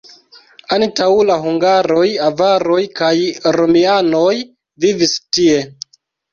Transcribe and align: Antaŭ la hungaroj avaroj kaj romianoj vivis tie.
Antaŭ 0.77 1.09
la 1.31 1.35
hungaroj 1.43 2.07
avaroj 2.29 2.79
kaj 3.03 3.13
romianoj 3.61 4.35
vivis 4.87 5.17
tie. 5.25 5.65